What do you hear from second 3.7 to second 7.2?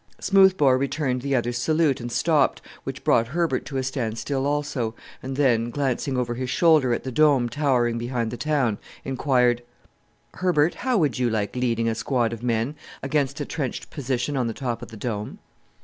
a standstill also, and then, glancing over his shoulder at the